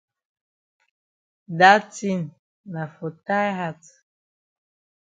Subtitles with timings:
[1.59, 2.21] Da tin
[2.71, 3.81] na for tie hat.